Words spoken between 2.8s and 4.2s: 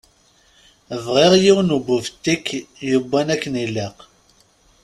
yewwan akken ilaq.